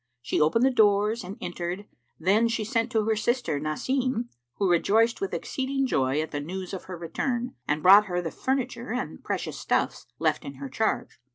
[0.23, 1.85] She opened the doors, and entered;
[2.19, 6.73] then she sent to her sister Nasim, who rejoiced with exceeding joy at the news
[6.73, 11.19] of her return and brought her the furniture and precious stuffs left in her charge.